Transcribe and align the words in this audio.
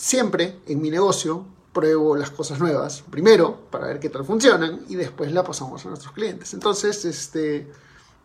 siempre 0.00 0.60
en 0.66 0.80
mi 0.80 0.90
negocio 0.90 1.44
pruebo 1.74 2.16
las 2.16 2.30
cosas 2.30 2.58
nuevas, 2.58 3.04
primero 3.10 3.60
para 3.70 3.86
ver 3.86 4.00
qué 4.00 4.08
tal 4.08 4.24
funcionan 4.24 4.80
y 4.88 4.94
después 4.96 5.30
la 5.30 5.44
pasamos 5.44 5.84
a 5.84 5.90
nuestros 5.90 6.12
clientes. 6.14 6.54
Entonces, 6.54 7.04
este, 7.04 7.70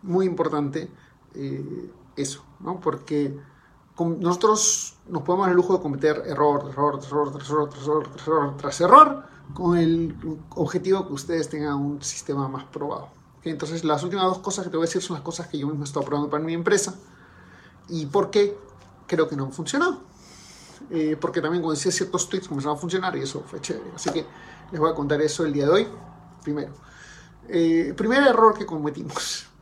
muy 0.01 0.25
importante 0.25 0.89
eh, 1.33 1.91
eso, 2.15 2.43
¿no? 2.61 2.79
Porque 2.79 3.37
nosotros 3.99 4.95
nos 5.09 5.23
podemos 5.23 5.47
dar 5.47 5.51
el 5.51 5.57
lujo 5.57 5.75
de 5.75 5.81
cometer 5.81 6.23
error, 6.25 6.65
error, 6.69 6.99
error, 7.05 7.27
error, 7.27 7.69
tras 7.69 7.83
error, 7.83 8.09
error, 8.25 8.57
tras 8.57 8.81
error, 8.81 9.23
con 9.53 9.77
el 9.77 10.15
objetivo 10.51 11.05
que 11.07 11.13
ustedes 11.13 11.49
tengan 11.49 11.75
un 11.75 12.01
sistema 12.01 12.47
más 12.47 12.63
probado. 12.65 13.09
Entonces, 13.43 13.83
las 13.83 14.01
últimas 14.01 14.25
dos 14.25 14.39
cosas 14.39 14.63
que 14.63 14.71
te 14.71 14.77
voy 14.77 14.85
a 14.85 14.87
decir 14.87 15.01
son 15.01 15.15
las 15.15 15.23
cosas 15.23 15.47
que 15.47 15.59
yo 15.59 15.67
mismo 15.67 15.83
he 15.83 15.87
estado 15.87 16.05
probando 16.05 16.29
para 16.29 16.43
mi 16.43 16.53
empresa 16.53 16.95
y 17.89 18.05
por 18.05 18.31
qué 18.31 18.57
creo 19.07 19.27
que 19.27 19.35
no 19.35 19.43
han 19.43 19.51
funcionado. 19.51 20.14
Eh, 20.91 21.17
porque 21.19 21.41
también 21.41 21.61
cuando 21.61 21.75
decía 21.75 21.91
ciertos 21.91 22.29
tweets 22.29 22.47
comenzaron 22.47 22.77
a 22.77 22.79
funcionar 22.79 23.15
y 23.17 23.21
eso 23.21 23.43
fue 23.45 23.59
chévere. 23.61 23.91
Así 23.95 24.09
que 24.11 24.25
les 24.71 24.79
voy 24.79 24.91
a 24.91 24.95
contar 24.95 25.21
eso 25.21 25.45
el 25.45 25.53
día 25.53 25.65
de 25.65 25.71
hoy. 25.71 25.87
Primero, 26.43 26.73
eh, 27.47 27.93
primer 27.95 28.23
error 28.23 28.57
que 28.57 28.65
cometimos. 28.65 29.47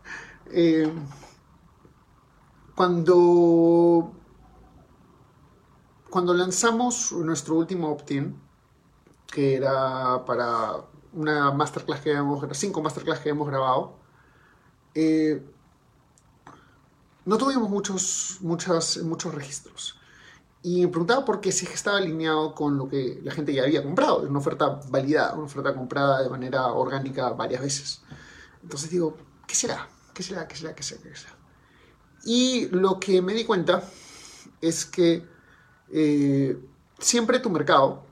Eh, 0.56 0.88
cuando, 2.75 4.12
cuando 6.12 6.36
lanzamos 6.36 7.12
nuestro 7.14 7.56
último 7.56 7.90
opt-in, 7.90 8.40
que 9.25 9.56
era 9.56 10.23
para 10.25 10.75
una 11.14 11.52
masterclass 11.53 12.02
que 12.02 12.12
habíamos, 12.12 12.45
cinco 12.52 12.84
masterclass 12.84 13.19
que 13.19 13.30
habíamos 13.30 13.47
grabado, 13.47 13.95
no 17.25 17.38
tuvimos 17.38 17.67
muchos, 17.69 18.38
muchas, 18.42 18.97
muchos 18.97 19.34
registros. 19.34 19.97
Y 20.66 20.81
me 20.81 20.88
preguntaba 20.88 21.25
por 21.25 21.42
qué 21.42 21.52
si 21.52 21.66
estaba 21.66 21.97
alineado 21.97 22.56
con 22.56 22.78
lo 22.78 22.88
que 22.88 23.19
la 23.22 23.33
gente 23.33 23.53
ya 23.53 23.64
había 23.64 23.83
comprado, 23.83 24.19
una 24.22 24.39
oferta 24.39 24.80
validada, 24.89 25.33
una 25.33 25.44
oferta 25.44 25.75
comprada 25.75 26.23
de 26.23 26.30
manera 26.30 26.67
orgánica 26.67 27.30
varias 27.31 27.61
veces. 27.61 28.02
Entonces 28.61 28.89
digo, 28.89 29.17
¿qué 29.45 29.56
será? 29.56 29.89
¿Qué 30.14 30.23
será? 30.23 30.47
¿Qué 30.47 30.56
será? 30.56 30.73
¿Qué 30.73 30.84
será? 30.84 31.02
¿Qué 31.03 31.16
será? 31.16 31.36
Y 32.23 32.69
lo 32.69 32.97
que 32.97 33.22
me 33.22 33.34
di 33.34 33.44
cuenta 33.44 33.84
es 34.61 34.86
que 34.86 35.28
eh, 35.91 36.58
siempre 36.97 37.39
tu 37.39 37.50
mercado 37.50 38.06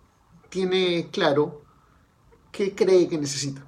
tiene 0.49 1.09
claro 1.09 1.63
qué 2.51 2.75
cree 2.75 3.07
que 3.07 3.17
necesita 3.17 3.65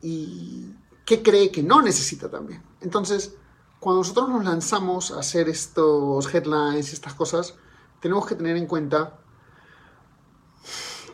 y 0.00 0.74
qué 1.04 1.22
cree 1.22 1.52
que 1.52 1.62
no 1.62 1.80
necesita 1.82 2.28
también. 2.28 2.62
Entonces, 2.80 3.36
cuando 3.82 4.02
nosotros 4.02 4.28
nos 4.28 4.44
lanzamos 4.44 5.10
a 5.10 5.18
hacer 5.18 5.48
estos 5.48 6.32
headlines 6.32 6.90
y 6.90 6.94
estas 6.94 7.14
cosas, 7.14 7.56
tenemos 7.98 8.24
que 8.28 8.36
tener 8.36 8.56
en 8.56 8.68
cuenta 8.68 9.18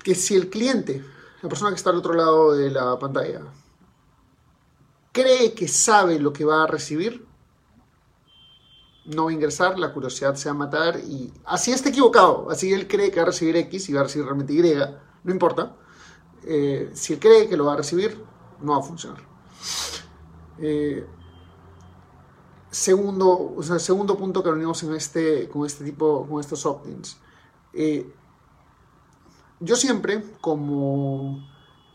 que 0.05 0.15
si 0.15 0.37
el 0.37 0.51
cliente, 0.51 1.03
la 1.41 1.49
persona 1.49 1.71
que 1.71 1.77
está 1.77 1.89
al 1.89 1.97
otro 1.97 2.13
lado 2.13 2.53
de 2.53 2.71
la 2.71 2.99
pantalla, 2.99 3.41
cree 5.13 5.55
que 5.55 5.67
sabe 5.67 6.21
lo 6.21 6.35
que 6.35 6.45
va 6.45 6.65
a 6.65 6.67
recibir, 6.67 7.27
no 9.07 9.25
va 9.25 9.31
a 9.31 9.33
ingresar, 9.33 9.79
la 9.79 9.95
curiosidad 9.95 10.35
se 10.35 10.51
va 10.51 10.55
a 10.55 10.59
matar 10.59 11.01
y 11.01 11.33
así 11.47 11.73
está 11.73 11.89
equivocado, 11.89 12.51
así 12.51 12.71
él 12.71 12.87
cree 12.87 13.11
que 13.11 13.17
va 13.17 13.23
a 13.23 13.27
recibir 13.29 13.57
X 13.57 13.89
y 13.89 13.95
va 13.95 14.01
a 14.01 14.05
recibir 14.05 14.27
realmente 14.27 14.53
Y, 14.53 14.63
no 15.25 15.33
importa. 15.33 15.75
Eh, 16.45 16.91
si 16.93 17.15
él 17.15 17.19
cree 17.19 17.49
que 17.49 17.57
lo 17.57 17.65
va 17.65 17.73
a 17.73 17.77
recibir, 17.77 18.23
no 18.61 18.73
va 18.73 18.81
a 18.81 18.83
funcionar. 18.83 19.23
Eh, 20.59 21.07
segundo, 22.71 23.55
o 23.57 23.63
sea, 23.63 23.79
segundo 23.79 24.17
punto 24.17 24.43
que 24.43 24.51
venimos 24.51 24.83
en 24.83 24.95
este, 24.95 25.49
con 25.49 25.67
este 25.67 25.85
tipo, 25.85 26.27
con 26.29 26.41
estos 26.41 26.67
opt-ins. 26.67 27.19
Eh, 27.73 28.13
yo 29.61 29.77
siempre, 29.77 30.23
como 30.41 31.49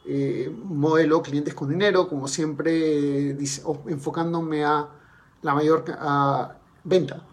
eh, 0.05 0.53
modelo 0.65 1.21
clientes 1.21 1.53
con 1.53 1.69
dinero, 1.69 2.07
como 2.07 2.27
siempre 2.27 3.37
enfocándome 3.87 4.65
a 4.65 4.89
la 5.41 5.55
mayor 5.55 5.85
venta, 6.83 7.25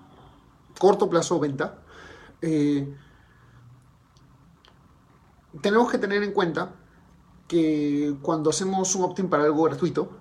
corto 0.78 1.08
plazo 1.10 1.40
venta, 1.40 1.82
eh, 2.42 2.94
tenemos 5.60 5.90
que 5.90 5.98
tener 5.98 6.22
en 6.22 6.32
cuenta 6.32 6.74
que 7.48 8.14
cuando 8.22 8.50
hacemos 8.50 8.94
un 8.94 9.02
opt-in 9.02 9.28
para 9.28 9.44
algo 9.44 9.64
gratuito, 9.64 10.19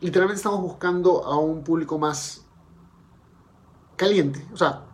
literalmente 0.00 0.38
estamos 0.38 0.60
buscando 0.60 1.24
a 1.24 1.38
un 1.38 1.62
público 1.64 1.98
más 1.98 2.44
caliente. 3.96 4.44
O 4.52 4.56
sea, 4.56 4.84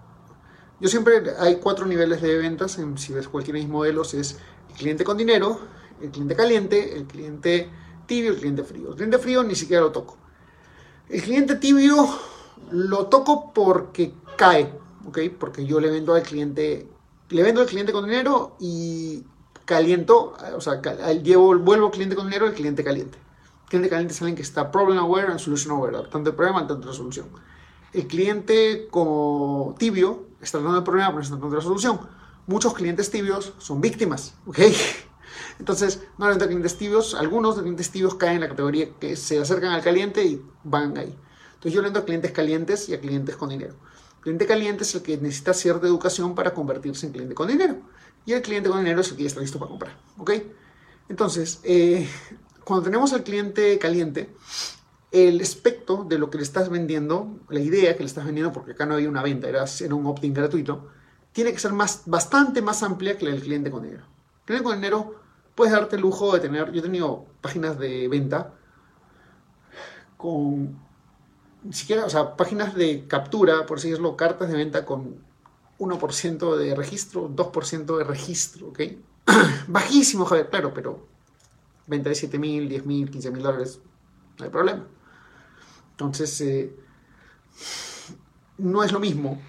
yo 0.81 0.89
siempre 0.89 1.23
hay 1.39 1.57
cuatro 1.57 1.87
niveles 1.87 2.23
de 2.23 2.37
ventas, 2.39 2.79
en, 2.79 2.99
si 2.99 3.13
ves 3.13 3.29
cualquiera 3.29 3.59
de 3.59 3.65
mis 3.65 3.73
modelos, 3.73 4.15
es 4.15 4.39
el 4.71 4.77
cliente 4.77 5.05
con 5.05 5.17
dinero, 5.17 5.61
el 6.01 6.11
cliente 6.11 6.37
caliente, 6.37 6.97
el 6.97 7.07
cliente 7.07 7.71
tibio, 8.07 8.33
el 8.33 8.39
cliente 8.39 8.65
frío. 8.65 8.91
El 8.91 8.95
cliente 8.95 9.19
frío 9.19 9.43
ni 9.43 9.55
siquiera 9.55 9.83
lo 9.83 9.93
toco. 9.93 10.17
El 11.09 11.23
cliente 11.23 11.57
tibio 11.57 12.09
lo 12.71 13.07
toco 13.07 13.53
porque 13.53 14.15
cae, 14.37 14.73
¿ok? 15.07 15.19
Porque 15.39 15.67
yo 15.67 15.81
le 15.81 15.91
vendo 15.91 16.15
al 16.15 16.23
cliente, 16.23 16.89
le 17.29 17.43
vendo 17.43 17.61
al 17.61 17.67
cliente 17.67 17.93
con 17.93 18.05
dinero 18.05 18.57
y 18.61 19.25
caliento, 19.65 20.34
o 20.55 20.61
sea, 20.61 20.81
llevo, 21.13 21.57
vuelvo 21.59 21.91
cliente 21.91 22.17
con 22.17 22.27
dinero 22.27 22.47
al 22.47 22.55
cliente 22.55 22.83
caliente 22.83 23.19
cliente 23.72 23.88
caliente 23.88 24.12
es 24.12 24.21
alguien 24.21 24.37
que 24.37 24.43
está 24.43 24.71
problem 24.71 24.99
aware 24.99 25.28
and 25.28 25.38
solution 25.38 25.72
aware, 25.72 26.06
tanto 26.10 26.31
el 26.31 26.37
problema, 26.37 26.66
tanto 26.66 26.88
la 26.88 26.93
solución. 26.93 27.27
El 27.94 28.06
cliente 28.06 28.87
como 28.91 29.75
tibio 29.78 30.27
está 30.43 30.59
dando 30.59 30.77
el 30.77 30.84
problema, 30.84 31.09
pero 31.09 31.22
está 31.22 31.37
dando 31.37 31.56
la 31.56 31.62
solución. 31.62 32.00
Muchos 32.47 32.75
clientes 32.75 33.10
tibios 33.10 33.55
son 33.59 33.81
víctimas, 33.81 34.34
¿ok? 34.47 34.59
Entonces, 35.59 36.03
normalmente 36.19 36.47
clientes 36.47 36.77
tibios, 36.77 37.15
algunos 37.15 37.56
de 37.56 37.62
clientes 37.62 37.91
tibios 37.91 38.15
caen 38.16 38.34
en 38.34 38.41
la 38.43 38.49
categoría 38.49 38.91
que 39.00 39.16
se 39.16 39.41
acercan 39.41 39.72
al 39.72 39.83
caliente 39.83 40.22
y 40.22 40.44
van 40.65 40.99
ahí. 40.99 41.16
Entonces 41.54 41.72
yo 41.72 41.81
le 41.81 41.97
a 41.97 42.04
clientes 42.04 42.33
calientes 42.33 42.89
y 42.91 42.94
a 42.94 43.00
clientes 43.00 43.37
con 43.37 43.49
dinero. 43.49 43.75
El 44.16 44.22
cliente 44.22 44.47
caliente 44.47 44.83
es 44.83 44.94
el 44.94 45.03
que 45.03 45.16
necesita 45.16 45.54
cierta 45.54 45.87
educación 45.87 46.34
para 46.34 46.53
convertirse 46.53 47.06
en 47.06 47.12
cliente 47.12 47.34
con 47.34 47.49
dinero. 47.49 47.77
Y 48.27 48.34
el 48.34 48.43
cliente 48.43 48.69
con 48.69 48.81
dinero 48.81 49.00
es 49.00 49.10
el 49.10 49.16
que 49.16 49.22
ya 49.22 49.28
está 49.28 49.41
listo 49.41 49.59
para 49.59 49.71
comprar. 49.71 49.97
¿Ok? 50.19 50.33
Entonces, 51.09 51.60
eh, 51.65 52.09
cuando 52.65 52.84
tenemos 52.84 53.12
al 53.12 53.23
cliente 53.23 53.78
caliente, 53.78 54.34
el 55.11 55.41
aspecto 55.41 56.05
de 56.05 56.19
lo 56.19 56.31
que 56.31 56.39
le 56.39 56.43
estás 56.43 56.71
vendiendo, 56.71 57.39
la 57.50 57.61
idea 57.61 57.95
que 57.97 58.03
le 58.03 58.06
estás 58.06 58.25
vendiendo, 58.25 58.53
porque 58.53 58.73
acá 58.73 58.87
no 58.87 58.95
había 58.95 59.09
una 59.09 59.23
venta, 59.23 59.49
era, 59.49 59.65
un 59.91 60.06
opt-in 60.06 60.33
gratuito, 60.33 60.89
tiene 61.33 61.53
que 61.53 61.59
ser 61.59 61.72
más, 61.72 62.03
bastante 62.06 62.62
más 62.62 62.83
amplia 62.83 63.19
que 63.19 63.27
la 63.27 63.33
del 63.33 63.43
cliente 63.43 63.71
con 63.71 63.83
dinero. 63.83 64.05
El 64.41 64.45
cliente 64.47 64.65
con 64.65 64.75
dinero 64.77 65.21
puedes 65.55 65.72
darte 65.72 65.97
el 65.97 66.03
lujo 66.03 66.33
de 66.33 66.41
tener, 66.41 66.72
yo 66.72 66.81
he 66.81 66.83
tenido 66.83 67.27
páginas 67.43 67.78
de 67.78 68.09
venta 68.09 68.55
con, 70.17 70.78
ni 71.62 71.72
siquiera, 71.72 72.06
o 72.06 72.11
sea, 72.11 72.37
páginas 72.37 72.75
de 72.75 73.06
captura, 73.06 73.67
por 73.67 73.78
así 73.78 73.91
decirlo, 73.91 74.17
cartas 74.17 74.49
de 74.49 74.56
venta 74.56 74.87
con 74.87 75.22
1% 75.78 76.57
de 76.57 76.75
registro, 76.75 77.28
2% 77.28 77.98
de 77.98 78.04
registro, 78.04 78.69
¿ok? 78.69 78.81
Bajísimo, 79.69 80.25
Javier, 80.25 80.48
claro, 80.48 80.72
pero 80.72 81.11
venta 81.87 82.09
de 82.09 82.15
7 82.15 82.39
mil, 82.39 82.69
10 82.69 82.87
mil, 82.87 83.11
15 83.11 83.31
mil 83.31 83.43
dólares, 83.43 83.81
no 84.39 84.45
hay 84.45 84.51
problema. 84.51 84.87
Entonces, 85.93 86.41
eh, 86.41 86.77
no 88.59 88.83
es 88.83 88.93
lo 88.93 89.01
mismo 89.01 89.41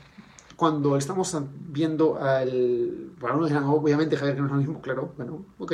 cuando 0.55 0.97
estamos 0.97 1.35
viendo 1.69 2.17
al... 2.17 3.11
Dirán, 3.45 3.63
obviamente, 3.65 4.17
Javier, 4.17 4.35
que 4.35 4.41
no 4.41 4.47
es 4.47 4.53
lo 4.53 4.57
mismo, 4.59 4.81
claro, 4.81 5.13
bueno, 5.17 5.45
ok. 5.57 5.73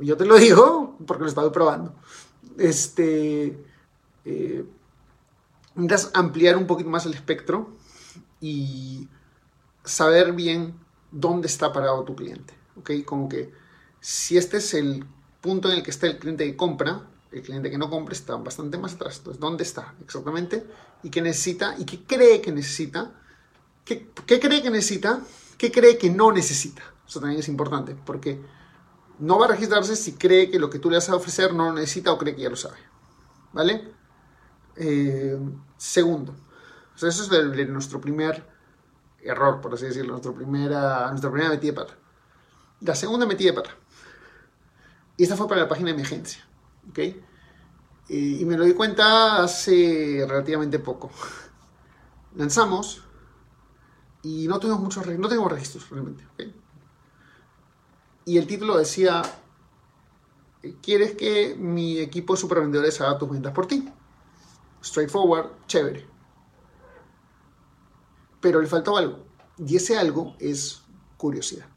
Yo 0.00 0.16
te 0.16 0.24
lo 0.24 0.36
digo 0.36 0.96
porque 1.06 1.20
lo 1.22 1.26
he 1.26 1.28
estado 1.28 1.52
probando. 1.52 1.94
Este... 2.58 3.64
Eh, 4.24 4.64
necesitas 5.74 6.10
ampliar 6.14 6.56
un 6.56 6.66
poquito 6.66 6.88
más 6.88 7.06
el 7.06 7.14
espectro 7.14 7.76
y 8.40 9.08
saber 9.84 10.32
bien 10.32 10.74
dónde 11.10 11.46
está 11.46 11.72
parado 11.72 12.04
tu 12.04 12.14
cliente, 12.14 12.54
¿ok? 12.76 12.90
Como 13.04 13.28
que 13.28 13.52
si 14.00 14.36
este 14.36 14.58
es 14.58 14.74
el 14.74 15.04
punto 15.44 15.70
en 15.70 15.76
el 15.76 15.82
que 15.82 15.90
está 15.90 16.06
el 16.06 16.18
cliente 16.18 16.46
que 16.46 16.56
compra, 16.56 17.02
el 17.30 17.42
cliente 17.42 17.70
que 17.70 17.76
no 17.76 17.90
compra 17.90 18.14
está 18.14 18.34
bastante 18.36 18.78
más 18.78 18.94
atrás. 18.94 19.18
Entonces, 19.18 19.38
¿dónde 19.38 19.62
está 19.62 19.94
exactamente? 20.02 20.66
¿Y 21.02 21.10
qué 21.10 21.20
necesita? 21.20 21.74
¿Y 21.76 21.84
qué 21.84 22.02
cree 22.02 22.40
que 22.40 22.50
necesita? 22.50 23.12
¿Qué, 23.84 24.08
cree 24.24 24.62
que 24.62 24.70
necesita? 24.70 25.20
¿Qué 25.58 25.70
cree 25.70 25.98
que 25.98 26.08
no 26.08 26.32
necesita? 26.32 26.82
Eso 27.06 27.20
también 27.20 27.40
es 27.40 27.48
importante, 27.48 27.94
porque 28.06 28.40
no 29.18 29.38
va 29.38 29.44
a 29.44 29.48
registrarse 29.48 29.96
si 29.96 30.14
cree 30.14 30.50
que 30.50 30.58
lo 30.58 30.70
que 30.70 30.78
tú 30.78 30.88
le 30.88 30.96
vas 30.96 31.10
a 31.10 31.14
ofrecer 31.14 31.52
no 31.52 31.66
lo 31.66 31.74
necesita 31.74 32.10
o 32.10 32.16
cree 32.16 32.34
que 32.34 32.40
ya 32.40 32.48
lo 32.48 32.56
sabe. 32.56 32.78
¿Vale? 33.52 33.92
Eh, 34.76 35.38
segundo, 35.76 36.34
eso 36.96 37.06
es 37.06 37.68
nuestro 37.68 38.00
primer 38.00 38.48
error, 39.20 39.60
por 39.60 39.74
así 39.74 39.84
decirlo, 39.84 40.12
nuestra 40.12 40.32
primera, 40.32 41.10
nuestra 41.10 41.30
primera 41.30 41.50
metida 41.50 41.72
de 41.72 41.76
pata. 41.76 41.94
La 42.80 42.94
segunda 42.94 43.26
metida 43.26 43.50
de 43.50 43.60
pata. 43.60 43.83
Y 45.16 45.22
esta 45.22 45.36
fue 45.36 45.48
para 45.48 45.62
la 45.62 45.68
página 45.68 45.88
de 45.88 45.94
emergencia. 45.94 46.44
¿ok? 46.90 46.98
Y, 48.08 48.44
me 48.44 48.56
lo 48.56 48.64
di 48.64 48.74
cuenta 48.74 49.42
hace 49.42 50.24
relativamente 50.28 50.78
poco. 50.78 51.10
Lanzamos 52.36 53.02
y 54.22 54.48
no 54.48 54.58
tuvimos 54.58 54.80
muchos 54.80 55.06
no 55.06 55.28
tenemos 55.28 55.52
registros 55.52 55.88
realmente. 55.90 56.24
Y 58.24 58.38
el 58.38 58.46
título 58.46 58.76
decía, 58.78 59.22
¿quieres 60.82 61.14
que 61.14 61.54
mi 61.56 61.98
equipo 61.98 62.34
de 62.34 62.40
supervendedores 62.40 63.00
haga 63.00 63.18
tus 63.18 63.30
ventas 63.30 63.52
por 63.52 63.66
ti? 63.66 63.88
Straightforward, 64.82 65.66
chévere. 65.66 66.06
Pero 68.40 68.60
le 68.60 68.66
faltó 68.66 68.96
algo. 68.96 69.24
Y 69.58 69.76
ese 69.76 69.96
algo 69.96 70.34
es 70.38 70.82
curiosidad. 71.16 71.73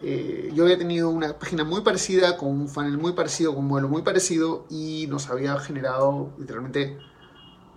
Eh, 0.00 0.52
yo 0.54 0.64
había 0.64 0.78
tenido 0.78 1.10
una 1.10 1.38
página 1.38 1.64
muy 1.64 1.80
parecida, 1.80 2.36
con 2.36 2.50
un 2.50 2.68
funnel 2.68 2.98
muy 2.98 3.12
parecido, 3.12 3.54
con 3.54 3.64
un 3.64 3.68
modelo 3.68 3.88
muy 3.88 4.02
parecido 4.02 4.66
y 4.70 5.06
nos 5.08 5.28
había 5.28 5.58
generado 5.58 6.32
literalmente 6.38 6.98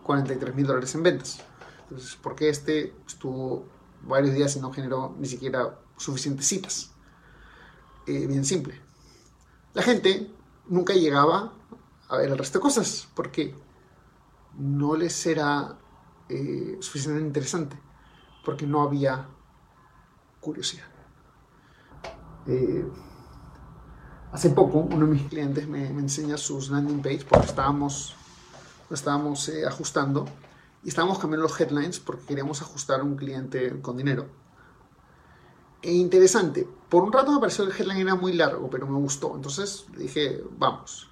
43 0.04 0.56
mil 0.56 0.68
dólares 0.68 0.94
en 0.94 1.04
ventas. 1.04 1.42
Entonces, 1.84 2.16
¿por 2.16 2.36
qué 2.36 2.50
este 2.50 2.94
estuvo 3.08 3.66
varios 4.04 4.36
días 4.36 4.56
y 4.56 4.60
no 4.60 4.72
generó 4.72 5.16
ni 5.20 5.28
siquiera 5.28 5.80
suficientes 5.98 6.48
citas? 6.48 6.92
Eh, 8.06 8.28
bien 8.28 8.46
simple. 8.46 8.80
La 9.74 9.82
gente 9.82 10.32
nunca 10.68 10.94
llegaba 10.94 11.54
a 12.08 12.18
ver 12.18 12.30
el 12.30 12.38
resto 12.38 12.60
de 12.60 12.64
cosas 12.64 13.08
porque 13.16 13.56
no 14.58 14.96
les 14.96 15.26
era 15.26 15.78
eh, 16.30 16.78
suficientemente 16.82 17.28
interesante, 17.28 17.78
porque 18.46 18.68
no 18.68 18.82
había 18.84 19.28
curiosidad. 20.40 20.91
Eh, 22.48 22.86
hace 24.32 24.50
poco 24.50 24.80
uno 24.80 25.06
de 25.06 25.14
mis 25.14 25.28
clientes 25.28 25.68
me, 25.68 25.88
enseña 25.88 26.38
sus 26.38 26.70
landing 26.70 27.02
page 27.02 27.26
porque 27.30 27.48
estábamos, 27.48 28.16
estábamos 28.90 29.48
eh, 29.50 29.66
ajustando 29.66 30.26
y 30.84 30.90
estábamos 30.90 31.20
cambiando 31.20 31.48
los 31.48 31.60
headlines 31.60 32.00
porque 32.00 32.26
queríamos 32.26 32.62
ajustar 32.62 33.02
a 33.02 33.04
un 33.04 33.16
cliente 33.16 33.82
con 33.82 33.98
dinero. 33.98 34.28
E 35.82 35.94
interesante, 35.94 36.68
por 36.90 37.04
un 37.04 37.12
rato 37.12 37.32
me 37.32 37.40
pareció 37.40 37.66
que 37.66 37.72
el 37.72 37.80
headline 37.80 38.02
era 38.02 38.16
muy 38.16 38.34
largo, 38.34 38.70
pero 38.70 38.88
me 38.88 39.00
gustó, 39.00 39.36
entonces 39.36 39.86
dije, 39.98 40.44
vamos. 40.58 41.10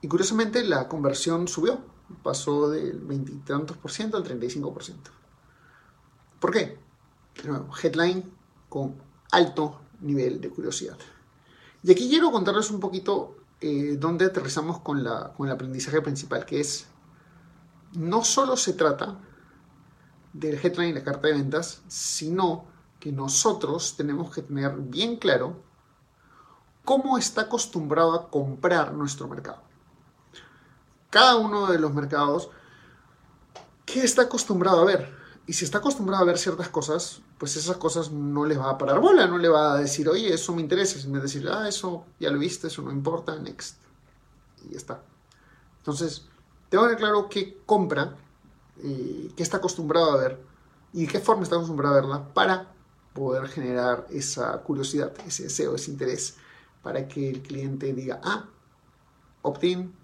Y 0.00 0.08
curiosamente 0.08 0.64
la 0.64 0.88
conversión 0.88 1.46
subió, 1.46 1.78
pasó 2.22 2.70
del 2.70 3.00
veintitantos 3.00 3.76
por 3.76 3.90
ciento 3.90 4.16
al 4.16 4.22
35 4.22 4.72
por 4.72 4.82
ciento. 4.82 5.10
¿Por 6.40 6.52
qué? 6.52 6.78
headline 7.82 8.24
con 8.68 8.96
alto 9.30 9.80
nivel 10.00 10.40
de 10.40 10.50
curiosidad. 10.50 10.96
Y 11.82 11.92
aquí 11.92 12.08
quiero 12.08 12.30
contarles 12.30 12.70
un 12.70 12.80
poquito 12.80 13.36
eh, 13.60 13.96
dónde 13.98 14.26
aterrizamos 14.26 14.80
con, 14.80 15.02
la, 15.02 15.32
con 15.34 15.46
el 15.46 15.52
aprendizaje 15.52 16.00
principal, 16.02 16.44
que 16.44 16.60
es, 16.60 16.86
no 17.92 18.24
solo 18.24 18.56
se 18.56 18.72
trata 18.74 19.18
del 20.32 20.58
headline 20.62 20.90
y 20.90 20.92
la 20.94 21.04
carta 21.04 21.28
de 21.28 21.34
ventas, 21.34 21.82
sino 21.88 22.66
que 22.98 23.12
nosotros 23.12 23.96
tenemos 23.96 24.32
que 24.34 24.42
tener 24.42 24.76
bien 24.76 25.16
claro 25.16 25.62
cómo 26.84 27.18
está 27.18 27.42
acostumbrado 27.42 28.14
a 28.14 28.30
comprar 28.30 28.92
nuestro 28.92 29.28
mercado. 29.28 29.62
Cada 31.08 31.36
uno 31.36 31.66
de 31.66 31.78
los 31.78 31.92
mercados, 31.92 32.50
¿qué 33.84 34.04
está 34.04 34.22
acostumbrado 34.22 34.80
a 34.80 34.84
ver? 34.84 35.19
Y 35.46 35.52
si 35.52 35.64
está 35.64 35.78
acostumbrado 35.78 36.22
a 36.22 36.26
ver 36.26 36.38
ciertas 36.38 36.68
cosas, 36.68 37.22
pues 37.38 37.56
esas 37.56 37.76
cosas 37.76 38.12
no 38.12 38.44
les 38.44 38.58
va 38.58 38.70
a 38.70 38.78
parar 38.78 39.00
bola, 39.00 39.26
no 39.26 39.38
le 39.38 39.48
va 39.48 39.74
a 39.74 39.78
decir, 39.78 40.08
oye, 40.08 40.32
eso 40.32 40.54
me 40.54 40.60
interesa, 40.60 40.98
sino 40.98 41.20
decir, 41.20 41.48
ah, 41.50 41.68
eso 41.68 42.04
ya 42.20 42.30
lo 42.30 42.38
viste, 42.38 42.68
eso 42.68 42.82
no 42.82 42.92
importa, 42.92 43.36
next. 43.36 43.76
Y 44.64 44.72
ya 44.72 44.76
está. 44.76 45.02
Entonces, 45.78 46.26
tengo 46.68 46.88
que 46.88 46.96
claro 46.96 47.28
qué 47.28 47.58
compra, 47.66 48.16
eh, 48.82 49.32
qué 49.36 49.42
está 49.42 49.56
acostumbrado 49.56 50.12
a 50.12 50.16
ver 50.16 50.40
y 50.92 51.06
de 51.06 51.12
qué 51.12 51.20
forma 51.20 51.42
está 51.42 51.56
acostumbrado 51.56 51.94
a 51.94 52.00
verla 52.00 52.34
para 52.34 52.72
poder 53.12 53.48
generar 53.48 54.06
esa 54.10 54.56
curiosidad, 54.62 55.12
ese 55.26 55.44
deseo, 55.44 55.74
ese 55.74 55.90
interés, 55.90 56.36
para 56.82 57.08
que 57.08 57.28
el 57.28 57.42
cliente 57.42 57.92
diga, 57.92 58.20
ah, 58.22 58.46
opt-in, 59.42 59.94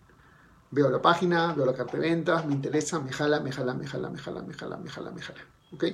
veo 0.77 0.91
la 0.91 1.01
página, 1.01 1.55
veo 1.55 1.65
la 1.65 1.73
carta 1.73 1.97
de 1.97 2.07
ventas, 2.07 2.45
me 2.45 2.53
interesa, 2.53 3.01
me 3.01 3.11
jala, 3.11 3.41
me 3.41 3.51
jala, 3.51 3.73
me 3.73 3.87
jala, 3.87 4.11
me 4.11 4.19
jala, 4.19 4.43
me 4.43 4.53
jala, 4.53 4.77
me 4.77 4.91
jala, 4.91 5.11
me 5.11 5.23
jala. 5.23 5.41
¿Ok? 5.73 5.85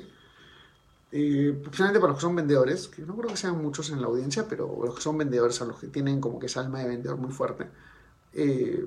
Eh, 1.13 1.63
para 1.71 2.09
los 2.09 2.17
que 2.17 2.21
son 2.21 2.35
vendedores, 2.35 2.89
que 2.89 3.03
no 3.03 3.15
creo 3.17 3.31
que 3.31 3.37
sean 3.37 3.63
muchos 3.63 3.91
en 3.91 4.01
la 4.01 4.09
audiencia, 4.09 4.49
pero 4.49 4.77
los 4.85 4.97
que 4.97 5.01
son 5.01 5.17
vendedores, 5.17 5.63
a 5.63 5.67
los 5.67 5.79
que 5.79 5.87
tienen 5.87 6.21
como 6.21 6.41
que 6.41 6.47
esa 6.47 6.61
alma 6.61 6.81
de 6.81 6.89
vendedor 6.89 7.17
muy 7.17 7.31
fuerte, 7.31 7.69
eh, 8.33 8.85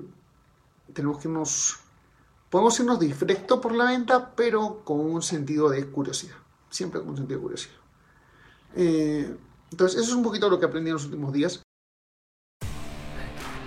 tenemos 0.92 1.18
que 1.18 1.28
irnos, 1.28 1.78
podemos 2.50 2.78
irnos 2.78 3.00
directo 3.00 3.58
por 3.58 3.74
la 3.74 3.86
venta, 3.86 4.34
pero 4.36 4.84
con 4.84 5.00
un 5.00 5.22
sentido 5.22 5.70
de 5.70 5.86
curiosidad, 5.86 6.36
siempre 6.68 7.00
con 7.00 7.10
un 7.10 7.16
sentido 7.16 7.38
de 7.38 7.42
curiosidad. 7.42 7.76
Eh, 8.74 9.34
entonces, 9.70 10.02
eso 10.02 10.10
es 10.10 10.16
un 10.16 10.22
poquito 10.22 10.50
lo 10.50 10.60
que 10.60 10.66
aprendí 10.66 10.90
en 10.90 10.94
los 10.94 11.06
últimos 11.06 11.32
días. 11.32 11.62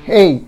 Hey, 0.06 0.48